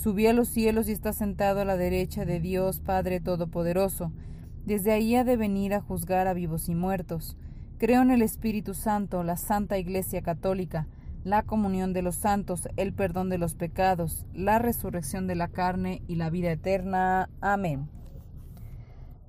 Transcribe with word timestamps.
subió 0.00 0.30
a 0.30 0.32
los 0.32 0.48
cielos 0.48 0.88
y 0.88 0.92
está 0.92 1.12
sentado 1.12 1.60
a 1.60 1.66
la 1.66 1.76
derecha 1.76 2.24
de 2.24 2.40
Dios 2.40 2.80
Padre 2.80 3.20
Todopoderoso. 3.20 4.12
Desde 4.64 4.92
ahí 4.92 5.14
ha 5.14 5.24
de 5.24 5.36
venir 5.36 5.74
a 5.74 5.82
juzgar 5.82 6.26
a 6.26 6.32
vivos 6.32 6.70
y 6.70 6.74
muertos. 6.74 7.36
Creo 7.76 8.00
en 8.00 8.10
el 8.10 8.22
Espíritu 8.22 8.72
Santo, 8.72 9.22
la 9.24 9.36
Santa 9.36 9.76
Iglesia 9.76 10.22
Católica, 10.22 10.86
la 11.22 11.42
comunión 11.42 11.92
de 11.92 12.00
los 12.00 12.16
santos, 12.16 12.66
el 12.78 12.94
perdón 12.94 13.28
de 13.28 13.36
los 13.36 13.54
pecados, 13.54 14.24
la 14.32 14.58
resurrección 14.58 15.26
de 15.26 15.34
la 15.34 15.48
carne 15.48 16.00
y 16.08 16.14
la 16.14 16.30
vida 16.30 16.50
eterna. 16.50 17.28
Amén. 17.42 17.90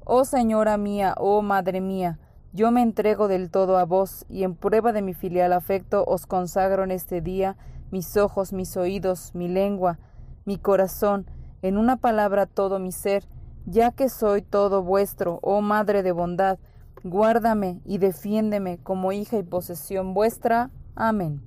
Oh 0.05 0.23
Señora 0.23 0.77
mía, 0.77 1.15
oh 1.17 1.41
Madre 1.41 1.81
mía, 1.81 2.17
yo 2.53 2.71
me 2.71 2.81
entrego 2.81 3.27
del 3.27 3.51
todo 3.51 3.77
a 3.77 3.83
vos, 3.83 4.25
y 4.29 4.43
en 4.43 4.55
prueba 4.55 4.93
de 4.93 5.01
mi 5.01 5.13
filial 5.13 5.51
afecto 5.51 6.05
os 6.05 6.25
consagro 6.25 6.85
en 6.85 6.91
este 6.91 7.19
día 7.19 7.57
mis 7.91 8.15
ojos, 8.15 8.53
mis 8.53 8.77
oídos, 8.77 9.35
mi 9.35 9.49
lengua, 9.49 9.99
mi 10.45 10.57
corazón, 10.57 11.25
en 11.61 11.77
una 11.77 11.97
palabra 11.97 12.45
todo 12.45 12.79
mi 12.79 12.91
ser, 12.91 13.27
ya 13.65 13.91
que 13.91 14.09
soy 14.09 14.41
todo 14.41 14.83
vuestro, 14.83 15.39
oh 15.43 15.61
Madre 15.61 16.03
de 16.03 16.11
bondad, 16.11 16.57
guárdame 17.03 17.81
y 17.85 17.97
defiéndeme 17.97 18.77
como 18.79 19.11
hija 19.11 19.37
y 19.37 19.43
posesión 19.43 20.13
vuestra. 20.13 20.71
Amén. 20.95 21.41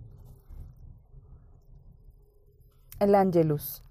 El 3.01 3.15
Ángelus. 3.15 3.83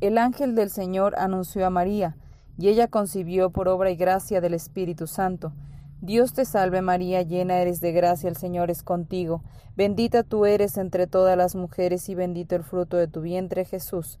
El 0.00 0.16
ángel 0.16 0.54
del 0.54 0.70
Señor 0.70 1.14
anunció 1.18 1.66
a 1.66 1.70
María, 1.70 2.16
y 2.56 2.68
ella 2.68 2.88
concibió 2.88 3.50
por 3.50 3.68
obra 3.68 3.90
y 3.90 3.96
gracia 3.96 4.40
del 4.40 4.54
Espíritu 4.54 5.06
Santo. 5.06 5.52
Dios 6.00 6.32
te 6.32 6.44
salve 6.44 6.80
María, 6.80 7.22
llena 7.22 7.58
eres 7.58 7.80
de 7.80 7.92
gracia, 7.92 8.28
el 8.28 8.36
Señor 8.36 8.70
es 8.70 8.82
contigo. 8.82 9.42
Bendita 9.76 10.22
tú 10.22 10.46
eres 10.46 10.76
entre 10.76 11.08
todas 11.08 11.36
las 11.36 11.56
mujeres 11.56 12.08
y 12.08 12.14
bendito 12.14 12.54
el 12.54 12.62
fruto 12.62 12.96
de 12.96 13.08
tu 13.08 13.20
vientre 13.20 13.64
Jesús. 13.64 14.20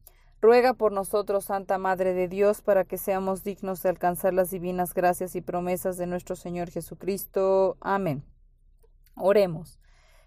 Ruega 0.41 0.73
por 0.73 0.91
nosotros, 0.91 1.45
Santa 1.45 1.77
Madre 1.77 2.15
de 2.15 2.27
Dios, 2.27 2.63
para 2.63 2.83
que 2.83 2.97
seamos 2.97 3.43
dignos 3.43 3.83
de 3.83 3.89
alcanzar 3.89 4.33
las 4.33 4.49
divinas 4.49 4.95
gracias 4.95 5.35
y 5.35 5.41
promesas 5.41 5.97
de 5.97 6.07
nuestro 6.07 6.35
Señor 6.35 6.71
Jesucristo. 6.71 7.77
Amén. 7.79 8.23
Oremos. 9.15 9.77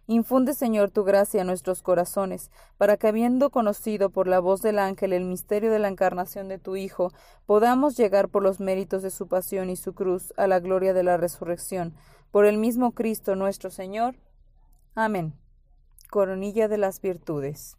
Infunde, 0.06 0.54
Señor, 0.54 0.90
tu 0.90 1.02
gracia 1.02 1.40
a 1.40 1.44
nuestros 1.44 1.82
corazones, 1.82 2.52
para 2.76 2.96
que, 2.96 3.08
habiendo 3.08 3.50
conocido 3.50 4.10
por 4.10 4.28
la 4.28 4.38
voz 4.38 4.62
del 4.62 4.78
ángel 4.78 5.12
el 5.14 5.24
misterio 5.24 5.72
de 5.72 5.80
la 5.80 5.88
encarnación 5.88 6.46
de 6.46 6.58
tu 6.58 6.76
Hijo, 6.76 7.10
podamos 7.44 7.96
llegar 7.96 8.28
por 8.28 8.44
los 8.44 8.60
méritos 8.60 9.02
de 9.02 9.10
su 9.10 9.26
pasión 9.26 9.68
y 9.68 9.76
su 9.76 9.94
cruz 9.94 10.32
a 10.36 10.46
la 10.46 10.60
gloria 10.60 10.92
de 10.92 11.02
la 11.02 11.16
resurrección 11.16 11.94
por 12.30 12.44
el 12.44 12.58
mismo 12.58 12.92
Cristo 12.92 13.34
nuestro 13.34 13.70
Señor. 13.70 14.14
Amén. 14.94 15.34
Coronilla 16.08 16.68
de 16.68 16.78
las 16.78 17.00
Virtudes. 17.00 17.78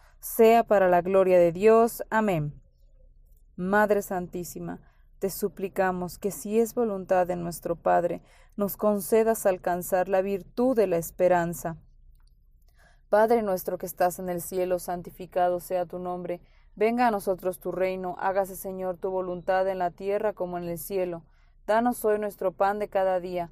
sea 0.21 0.63
para 0.63 0.87
la 0.87 1.01
gloria 1.01 1.39
de 1.39 1.51
Dios. 1.51 2.03
Amén. 2.09 2.53
Madre 3.55 4.01
Santísima, 4.01 4.79
te 5.19 5.29
suplicamos 5.29 6.17
que 6.17 6.31
si 6.31 6.59
es 6.59 6.73
voluntad 6.73 7.27
de 7.27 7.35
nuestro 7.35 7.75
Padre, 7.75 8.21
nos 8.55 8.77
concedas 8.77 9.45
alcanzar 9.45 10.07
la 10.07 10.21
virtud 10.21 10.75
de 10.75 10.87
la 10.87 10.97
esperanza. 10.97 11.77
Padre 13.09 13.41
nuestro 13.41 13.77
que 13.77 13.85
estás 13.85 14.19
en 14.19 14.29
el 14.29 14.41
cielo, 14.41 14.79
santificado 14.79 15.59
sea 15.59 15.85
tu 15.85 15.99
nombre, 15.99 16.39
venga 16.75 17.07
a 17.07 17.11
nosotros 17.11 17.59
tu 17.59 17.71
reino, 17.71 18.15
hágase 18.19 18.55
Señor 18.55 18.97
tu 18.97 19.09
voluntad 19.09 19.67
en 19.67 19.79
la 19.79 19.91
tierra 19.91 20.33
como 20.33 20.57
en 20.57 20.69
el 20.69 20.77
cielo. 20.77 21.23
Danos 21.67 22.05
hoy 22.05 22.19
nuestro 22.19 22.51
pan 22.51 22.79
de 22.79 22.87
cada 22.87 23.19
día. 23.19 23.51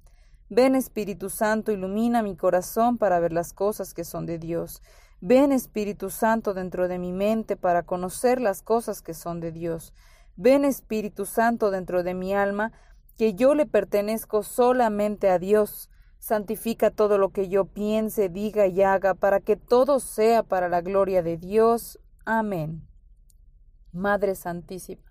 Ven 0.53 0.75
Espíritu 0.75 1.29
Santo, 1.29 1.71
ilumina 1.71 2.21
mi 2.21 2.35
corazón 2.35 2.97
para 2.97 3.21
ver 3.21 3.31
las 3.31 3.53
cosas 3.53 3.93
que 3.93 4.03
son 4.03 4.25
de 4.25 4.37
Dios. 4.37 4.81
Ven 5.21 5.53
Espíritu 5.53 6.09
Santo 6.09 6.53
dentro 6.53 6.89
de 6.89 6.99
mi 6.99 7.13
mente 7.13 7.55
para 7.55 7.83
conocer 7.83 8.41
las 8.41 8.61
cosas 8.61 9.01
que 9.01 9.13
son 9.13 9.39
de 9.39 9.53
Dios. 9.53 9.93
Ven 10.35 10.65
Espíritu 10.65 11.25
Santo 11.25 11.71
dentro 11.71 12.03
de 12.03 12.15
mi 12.15 12.33
alma, 12.33 12.73
que 13.17 13.33
yo 13.33 13.55
le 13.55 13.65
pertenezco 13.65 14.43
solamente 14.43 15.29
a 15.29 15.39
Dios. 15.39 15.89
Santifica 16.19 16.91
todo 16.91 17.17
lo 17.17 17.29
que 17.29 17.47
yo 17.47 17.63
piense, 17.63 18.27
diga 18.27 18.67
y 18.67 18.81
haga, 18.81 19.13
para 19.13 19.39
que 19.39 19.55
todo 19.55 20.01
sea 20.01 20.43
para 20.43 20.67
la 20.67 20.81
gloria 20.81 21.23
de 21.23 21.37
Dios. 21.37 21.97
Amén. 22.25 22.85
Madre 23.93 24.35
Santísima, 24.35 25.10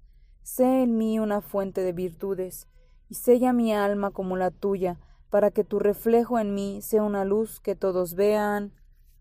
Sé 0.43 0.83
en 0.83 0.97
mí 0.97 1.19
una 1.19 1.41
fuente 1.41 1.81
de 1.81 1.93
virtudes, 1.93 2.67
y 3.09 3.15
sella 3.15 3.53
mi 3.53 3.73
alma 3.73 4.11
como 4.11 4.37
la 4.37 4.51
tuya, 4.51 4.99
para 5.29 5.51
que 5.51 5.63
tu 5.63 5.79
reflejo 5.79 6.39
en 6.39 6.53
mí 6.53 6.81
sea 6.81 7.03
una 7.03 7.25
luz 7.25 7.59
que 7.59 7.75
todos 7.75 8.15
vean. 8.15 8.73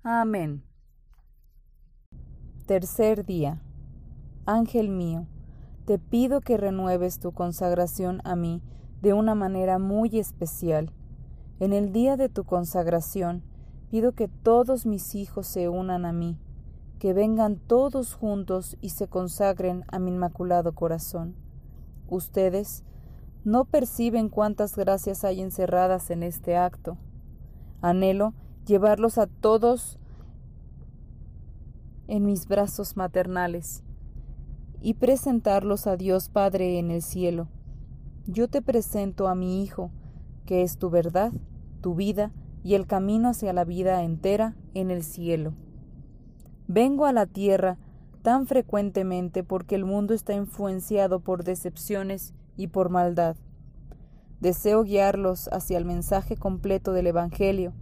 Amén. 0.02 0.64
Tercer 2.66 3.24
día. 3.24 3.62
Ángel 4.46 4.88
mío 4.88 5.26
te 5.90 5.98
pido 5.98 6.40
que 6.40 6.56
renueves 6.56 7.18
tu 7.18 7.32
consagración 7.32 8.20
a 8.22 8.36
mí 8.36 8.62
de 9.02 9.12
una 9.12 9.34
manera 9.34 9.80
muy 9.80 10.20
especial. 10.20 10.92
En 11.58 11.72
el 11.72 11.90
día 11.92 12.16
de 12.16 12.28
tu 12.28 12.44
consagración, 12.44 13.42
pido 13.90 14.12
que 14.12 14.28
todos 14.28 14.86
mis 14.86 15.16
hijos 15.16 15.48
se 15.48 15.68
unan 15.68 16.04
a 16.04 16.12
mí, 16.12 16.38
que 17.00 17.14
vengan 17.14 17.56
todos 17.56 18.12
juntos 18.12 18.76
y 18.82 18.90
se 18.90 19.08
consagren 19.08 19.84
a 19.88 19.98
mi 19.98 20.10
inmaculado 20.10 20.74
corazón. 20.74 21.34
Ustedes 22.08 22.84
no 23.42 23.64
perciben 23.64 24.28
cuántas 24.28 24.76
gracias 24.76 25.24
hay 25.24 25.40
encerradas 25.40 26.10
en 26.10 26.22
este 26.22 26.58
acto. 26.58 26.98
Anhelo 27.80 28.34
llevarlos 28.66 29.16
a 29.16 29.26
todos 29.26 29.98
en 32.06 32.26
mis 32.26 32.46
brazos 32.46 32.98
maternales 32.98 33.82
y 34.82 34.94
presentarlos 34.94 35.86
a 35.86 35.96
Dios 35.96 36.28
Padre 36.28 36.78
en 36.78 36.90
el 36.90 37.00
cielo. 37.00 37.48
Yo 38.26 38.46
te 38.46 38.60
presento 38.60 39.26
a 39.26 39.34
mi 39.34 39.62
Hijo, 39.62 39.90
que 40.44 40.62
es 40.62 40.76
tu 40.76 40.90
verdad, 40.90 41.32
tu 41.80 41.94
vida 41.94 42.30
y 42.62 42.74
el 42.74 42.86
camino 42.86 43.30
hacia 43.30 43.54
la 43.54 43.64
vida 43.64 44.02
entera 44.02 44.54
en 44.74 44.90
el 44.90 45.02
cielo. 45.02 45.54
Vengo 46.72 47.06
a 47.06 47.12
la 47.12 47.26
tierra 47.26 47.78
tan 48.22 48.46
frecuentemente 48.46 49.42
porque 49.42 49.74
el 49.74 49.84
mundo 49.84 50.14
está 50.14 50.34
influenciado 50.34 51.18
por 51.18 51.42
decepciones 51.42 52.32
y 52.56 52.68
por 52.68 52.90
maldad. 52.90 53.34
Deseo 54.38 54.84
guiarlos 54.84 55.48
hacia 55.48 55.78
el 55.78 55.84
mensaje 55.84 56.36
completo 56.36 56.92
del 56.92 57.08
Evangelio. 57.08 57.72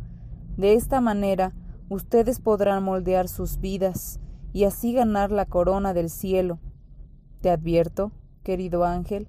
De 0.56 0.72
esta 0.72 1.02
manera, 1.02 1.52
ustedes 1.90 2.40
podrán 2.40 2.82
moldear 2.82 3.28
sus 3.28 3.60
vidas 3.60 4.20
y 4.54 4.64
así 4.64 4.94
ganar 4.94 5.32
la 5.32 5.44
corona 5.44 5.92
del 5.92 6.08
cielo 6.08 6.58
te 7.42 7.50
advierto, 7.50 8.10
querido 8.42 8.84
ángel, 8.84 9.28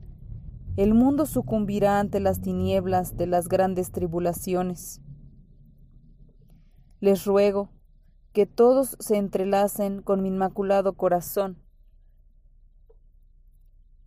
el 0.78 0.94
mundo 0.94 1.26
sucumbirá 1.26 2.00
ante 2.00 2.22
las 2.22 2.40
tinieblas 2.40 3.18
de 3.18 3.28
las 3.28 3.50
grandes 3.50 3.92
tribulaciones. 3.92 5.02
Les 7.02 7.26
ruego 7.26 7.70
que 8.34 8.46
todos 8.46 8.96
se 9.00 9.18
entrelacen 9.18 10.02
con 10.02 10.22
mi 10.22 10.30
inmaculado 10.30 10.94
corazón, 10.94 11.58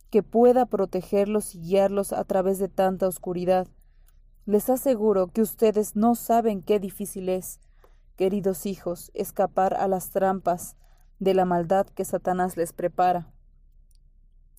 que 0.09 0.23
pueda 0.23 0.65
protegerlos 0.65 1.55
y 1.55 1.59
guiarlos 1.59 2.13
a 2.13 2.23
través 2.23 2.59
de 2.59 2.69
tanta 2.69 3.07
oscuridad. 3.07 3.67
Les 4.45 4.69
aseguro 4.69 5.27
que 5.27 5.41
ustedes 5.41 5.95
no 5.95 6.15
saben 6.15 6.61
qué 6.61 6.79
difícil 6.79 7.29
es, 7.29 7.59
queridos 8.15 8.65
hijos, 8.65 9.11
escapar 9.13 9.73
a 9.73 9.87
las 9.87 10.11
trampas 10.11 10.75
de 11.19 11.33
la 11.33 11.45
maldad 11.45 11.87
que 11.87 12.05
Satanás 12.05 12.57
les 12.57 12.73
prepara. 12.73 13.31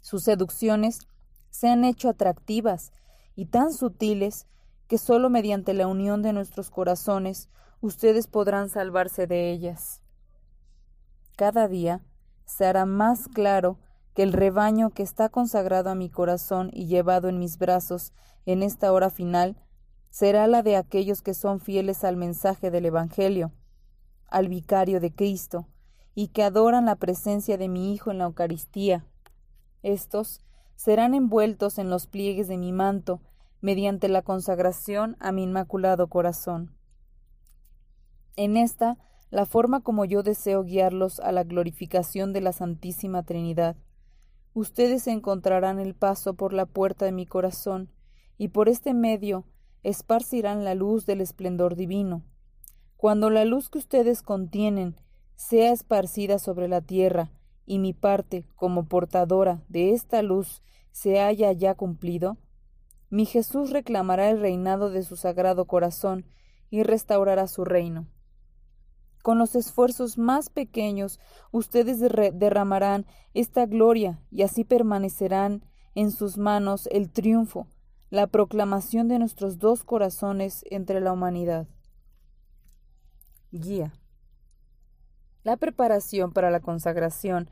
Sus 0.00 0.25
seducciones 0.25 0.99
se 1.50 1.68
han 1.68 1.85
hecho 1.85 2.09
atractivas 2.09 2.92
y 3.37 3.47
tan 3.47 3.73
sutiles 3.73 4.47
que 4.88 4.98
sólo 4.98 5.30
mediante 5.30 5.74
la 5.74 5.86
unión 5.86 6.22
de 6.22 6.32
nuestros 6.32 6.70
corazones 6.70 7.48
ustedes 7.80 8.26
podrán 8.26 8.68
salvarse 8.68 9.26
de 9.26 9.50
ellas. 9.50 10.02
Cada 11.36 11.68
día 11.68 12.02
se 12.44 12.66
hará 12.66 12.86
más 12.86 13.28
claro 13.28 13.78
que 14.14 14.22
el 14.22 14.32
rebaño 14.32 14.90
que 14.90 15.02
está 15.02 15.28
consagrado 15.28 15.90
a 15.90 15.94
mi 15.94 16.08
corazón 16.08 16.70
y 16.72 16.86
llevado 16.86 17.28
en 17.28 17.38
mis 17.38 17.58
brazos 17.58 18.12
en 18.46 18.62
esta 18.62 18.92
hora 18.92 19.10
final 19.10 19.56
será 20.10 20.46
la 20.46 20.62
de 20.62 20.76
aquellos 20.76 21.22
que 21.22 21.34
son 21.34 21.58
fieles 21.58 22.04
al 22.04 22.16
mensaje 22.16 22.70
del 22.70 22.86
Evangelio, 22.86 23.52
al 24.28 24.48
vicario 24.48 25.00
de 25.00 25.12
Cristo, 25.12 25.66
y 26.14 26.28
que 26.28 26.44
adoran 26.44 26.84
la 26.84 26.94
presencia 26.94 27.58
de 27.58 27.68
mi 27.68 27.92
Hijo 27.92 28.12
en 28.12 28.18
la 28.18 28.24
Eucaristía, 28.24 29.04
estos 29.84 30.40
serán 30.76 31.12
envueltos 31.14 31.78
en 31.78 31.90
los 31.90 32.06
pliegues 32.06 32.48
de 32.48 32.56
mi 32.56 32.72
manto 32.72 33.20
mediante 33.64 34.09
la 34.11 34.21
consagración 34.21 35.16
a 35.21 35.33
mi 35.33 35.44
inmaculado 35.44 36.09
corazón. 36.09 36.76
En 38.37 38.59
esta, 38.59 38.99
la 39.30 39.47
forma 39.47 39.80
como 39.80 40.04
yo 40.04 40.23
deseo 40.23 40.64
guiarlos 40.64 41.18
a 41.18 41.33
la 41.33 41.44
glorificación 41.44 42.35
de 42.35 42.42
la 42.42 42.52
Santísima 42.52 43.23
Trinidad. 43.23 43.78
Ustedes 44.52 45.06
encontrarán 45.06 45.78
el 45.78 45.94
paso 45.94 46.35
por 46.35 46.52
la 46.52 46.66
puerta 46.66 47.06
de 47.06 47.12
mi 47.12 47.25
corazón, 47.25 47.90
y 48.37 48.49
por 48.49 48.68
este 48.68 48.92
medio 48.92 49.47
esparcirán 49.83 50.62
la 50.62 50.75
luz 50.75 51.06
del 51.06 51.23
esplendor 51.23 51.75
divino. 51.75 52.23
Cuando 52.99 53.30
la 53.30 53.47
luz 53.47 53.71
que 53.71 53.78
ustedes 53.78 54.21
contienen 54.21 55.00
sea 55.37 55.73
esparcida 55.73 56.38
sobre 56.38 56.68
la 56.68 56.83
tierra, 56.83 57.30
y 57.64 57.78
mi 57.78 57.94
parte 57.94 58.44
como 58.56 58.88
portadora 58.88 59.62
de 59.71 59.94
esta 59.94 60.21
luz 60.21 60.61
se 60.92 61.18
haya 61.23 61.50
ya 61.52 61.75
cumplido, 61.75 62.37
mi 63.14 63.26
Jesús 63.26 63.71
reclamará 63.71 64.28
el 64.28 64.40
reinado 64.40 64.90
de 64.90 65.04
su 65.04 65.14
sagrado 65.14 65.66
corazón 65.66 66.26
y 66.68 66.83
restaurará 66.83 67.47
su 67.47 67.64
reino. 67.64 68.09
Con 69.23 69.38
los 69.38 69.54
esfuerzos 69.54 70.18
más 70.18 70.50
pequeños 70.50 71.21
ustedes 71.52 72.00
derramarán 72.00 73.06
esta 73.33 73.66
gloria 73.66 74.18
y 74.33 74.42
así 74.42 74.64
permanecerán 74.64 75.64
en 75.94 76.11
sus 76.11 76.38
manos 76.38 76.88
el 76.90 77.09
triunfo, 77.09 77.68
la 78.11 78.26
proclamación 78.26 79.06
de 79.06 79.21
nuestros 79.21 79.61
dos 79.61 79.85
corazones 79.85 80.64
entre 80.68 81.00
la 81.00 81.12
humanidad. 81.12 81.68
Guía. 83.52 83.92
La 85.44 85.56
preparación 85.56 86.33
para 86.33 86.50
la 86.50 86.59
consagración, 86.59 87.49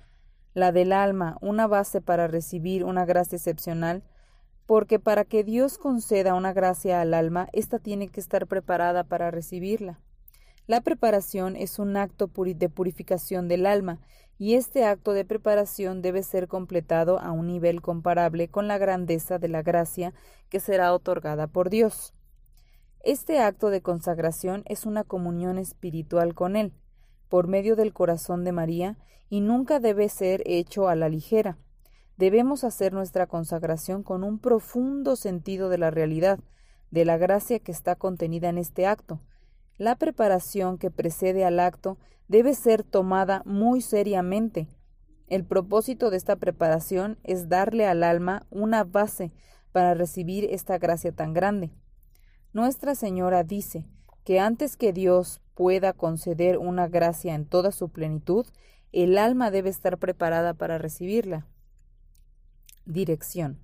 la 0.54 0.72
del 0.72 0.92
alma, 0.92 1.38
una 1.40 1.68
base 1.68 2.00
para 2.00 2.26
recibir 2.26 2.84
una 2.84 3.04
gracia 3.04 3.36
excepcional, 3.36 4.02
porque 4.72 4.98
para 4.98 5.26
que 5.26 5.44
Dios 5.44 5.76
conceda 5.76 6.32
una 6.32 6.54
gracia 6.54 7.02
al 7.02 7.12
alma, 7.12 7.46
ésta 7.52 7.78
tiene 7.78 8.08
que 8.08 8.20
estar 8.20 8.46
preparada 8.46 9.04
para 9.04 9.30
recibirla. 9.30 10.00
La 10.66 10.80
preparación 10.80 11.56
es 11.56 11.78
un 11.78 11.98
acto 11.98 12.30
de 12.34 12.68
purificación 12.70 13.48
del 13.48 13.66
alma, 13.66 14.00
y 14.38 14.54
este 14.54 14.86
acto 14.86 15.12
de 15.12 15.26
preparación 15.26 16.00
debe 16.00 16.22
ser 16.22 16.48
completado 16.48 17.18
a 17.18 17.32
un 17.32 17.48
nivel 17.48 17.82
comparable 17.82 18.48
con 18.48 18.66
la 18.66 18.78
grandeza 18.78 19.38
de 19.38 19.48
la 19.48 19.60
gracia 19.60 20.14
que 20.48 20.58
será 20.58 20.94
otorgada 20.94 21.48
por 21.48 21.68
Dios. 21.68 22.14
Este 23.04 23.40
acto 23.40 23.68
de 23.68 23.82
consagración 23.82 24.62
es 24.64 24.86
una 24.86 25.04
comunión 25.04 25.58
espiritual 25.58 26.32
con 26.32 26.56
Él, 26.56 26.72
por 27.28 27.46
medio 27.46 27.76
del 27.76 27.92
corazón 27.92 28.42
de 28.42 28.52
María 28.52 28.96
y 29.28 29.42
nunca 29.42 29.80
debe 29.80 30.08
ser 30.08 30.42
hecho 30.46 30.88
a 30.88 30.96
la 30.96 31.10
ligera. 31.10 31.58
Debemos 32.16 32.64
hacer 32.64 32.92
nuestra 32.92 33.26
consagración 33.26 34.02
con 34.02 34.24
un 34.24 34.38
profundo 34.38 35.16
sentido 35.16 35.68
de 35.68 35.78
la 35.78 35.90
realidad, 35.90 36.38
de 36.90 37.04
la 37.04 37.16
gracia 37.16 37.58
que 37.58 37.72
está 37.72 37.96
contenida 37.96 38.48
en 38.48 38.58
este 38.58 38.86
acto. 38.86 39.20
La 39.78 39.96
preparación 39.96 40.78
que 40.78 40.90
precede 40.90 41.44
al 41.44 41.58
acto 41.58 41.98
debe 42.28 42.54
ser 42.54 42.84
tomada 42.84 43.42
muy 43.44 43.80
seriamente. 43.80 44.68
El 45.28 45.44
propósito 45.44 46.10
de 46.10 46.18
esta 46.18 46.36
preparación 46.36 47.18
es 47.24 47.48
darle 47.48 47.86
al 47.86 48.02
alma 48.02 48.46
una 48.50 48.84
base 48.84 49.32
para 49.72 49.94
recibir 49.94 50.44
esta 50.50 50.78
gracia 50.78 51.12
tan 51.12 51.32
grande. 51.32 51.72
Nuestra 52.52 52.94
Señora 52.94 53.42
dice 53.42 53.86
que 54.24 54.38
antes 54.38 54.76
que 54.76 54.92
Dios 54.92 55.40
pueda 55.54 55.94
conceder 55.94 56.58
una 56.58 56.88
gracia 56.88 57.34
en 57.34 57.46
toda 57.46 57.72
su 57.72 57.88
plenitud, 57.88 58.46
el 58.92 59.16
alma 59.16 59.50
debe 59.50 59.70
estar 59.70 59.98
preparada 59.98 60.52
para 60.52 60.76
recibirla. 60.76 61.46
Dirección. 62.84 63.60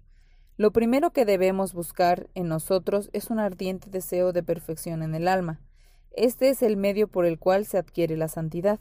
Lo 0.57 0.73
primero 0.73 1.13
que 1.13 1.25
debemos 1.25 1.73
buscar 1.73 2.29
en 2.35 2.49
nosotros 2.49 3.11
es 3.13 3.31
un 3.31 3.39
ardiente 3.39 3.91
deseo 3.91 4.33
de 4.33 4.43
perfección 4.43 5.03
en 5.03 5.15
el 5.15 5.29
alma. 5.29 5.61
Este 6.11 6.49
es 6.49 6.63
el 6.63 6.77
medio 6.77 7.09
por 7.09 7.27
el 7.27 7.39
cual 7.39 7.67
se 7.67 7.79
adquiere 7.79 8.17
la 8.17 8.29
santidad. 8.29 8.81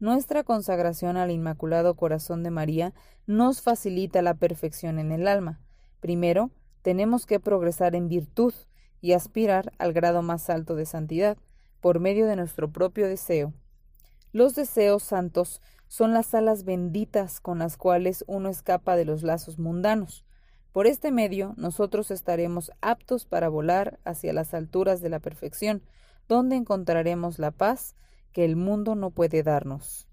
Nuestra 0.00 0.42
consagración 0.44 1.16
al 1.16 1.30
Inmaculado 1.30 1.94
Corazón 1.94 2.42
de 2.42 2.50
María 2.50 2.92
nos 3.26 3.62
facilita 3.62 4.22
la 4.22 4.34
perfección 4.34 4.98
en 4.98 5.12
el 5.12 5.28
alma. 5.28 5.60
Primero, 6.00 6.50
tenemos 6.82 7.24
que 7.24 7.40
progresar 7.40 7.94
en 7.94 8.08
virtud 8.08 8.52
y 9.00 9.12
aspirar 9.12 9.72
al 9.78 9.92
grado 9.92 10.22
más 10.22 10.50
alto 10.50 10.74
de 10.74 10.86
santidad 10.86 11.38
por 11.80 12.00
medio 12.00 12.26
de 12.26 12.36
nuestro 12.36 12.72
propio 12.72 13.06
deseo. 13.06 13.52
Los 14.32 14.54
deseos 14.54 15.02
santos 15.02 15.62
son 15.88 16.12
las 16.12 16.34
alas 16.34 16.64
benditas 16.64 17.40
con 17.40 17.58
las 17.58 17.76
cuales 17.76 18.24
uno 18.26 18.48
escapa 18.48 18.96
de 18.96 19.04
los 19.04 19.22
lazos 19.22 19.58
mundanos. 19.58 20.24
Por 20.72 20.86
este 20.86 21.12
medio 21.12 21.54
nosotros 21.56 22.10
estaremos 22.10 22.72
aptos 22.80 23.26
para 23.26 23.48
volar 23.48 24.00
hacia 24.04 24.32
las 24.32 24.54
alturas 24.54 25.00
de 25.00 25.08
la 25.08 25.20
perfección, 25.20 25.82
donde 26.28 26.56
encontraremos 26.56 27.38
la 27.38 27.52
paz 27.52 27.94
que 28.32 28.44
el 28.44 28.56
mundo 28.56 28.96
no 28.96 29.10
puede 29.10 29.42
darnos. 29.42 30.08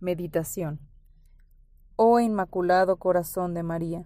Meditación. 0.00 0.80
Oh 1.96 2.18
Inmaculado 2.18 2.96
Corazón 2.96 3.54
de 3.54 3.62
María, 3.62 4.04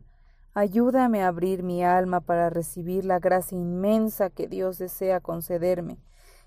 ayúdame 0.52 1.23
a 1.23 1.28
abrir 1.28 1.62
mi 1.62 1.85
alma 1.85 2.21
para 2.21 2.50
recibir 2.50 3.04
la 3.04 3.18
gracia 3.18 3.57
inmensa 3.57 4.30
que 4.30 4.49
Dios 4.49 4.78
desea 4.78 5.21
concederme, 5.21 5.99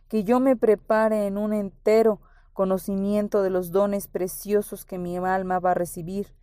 que 0.08 0.24
yo 0.24 0.40
me 0.40 0.56
prepare 0.58 1.26
en 1.26 1.38
un 1.38 1.54
entero 1.54 2.20
conocimiento 2.54 3.42
de 3.42 3.50
los 3.50 3.72
dones 3.72 4.08
preciosos 4.08 4.86
que 4.86 4.98
mi 4.98 5.18
alma 5.18 5.60
va 5.60 5.72
a 5.72 5.76
recibir, 5.76 6.36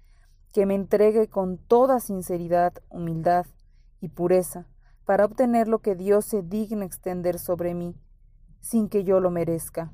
que 0.53 0.67
me 0.67 0.75
entregue 0.75 1.29
con 1.29 1.59
toda 1.59 2.01
sinceridad, 2.01 2.73
humildad 2.89 3.47
y 4.01 4.09
pureza 4.09 4.67
para 5.05 5.25
obtener 5.25 5.69
lo 5.69 5.79
que 5.79 5.95
Dios 5.95 6.27
se 6.27 6.43
digna 6.43 6.85
extender 6.85 7.39
sobre 7.39 7.75
mí, 7.75 7.97
sin 8.61 8.89
que 8.89 9.05
yo 9.05 9.21
lo 9.21 9.31
merezca. 9.31 9.91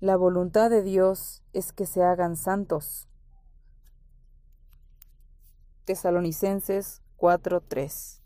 La 0.00 0.16
voluntad 0.16 0.70
de 0.70 0.82
Dios 0.82 1.42
es 1.52 1.72
que 1.72 1.86
se 1.86 2.02
hagan 2.02 2.36
santos. 2.36 3.08
Tesalonicenses 5.84 7.00
4:3 7.16 8.25